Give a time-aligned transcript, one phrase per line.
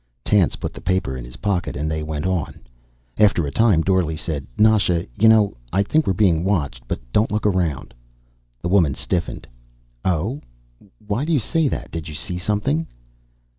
[0.25, 2.59] Tance put the paper in his pocket and they went on.
[3.19, 6.87] After a time Dorle said, "Nasha, you know, I think we're being watched.
[6.87, 7.93] But don't look around."
[8.63, 9.45] The woman stiffened.
[10.03, 10.41] "Oh?
[11.05, 11.91] Why do you say that?
[11.91, 12.87] Did you see something?"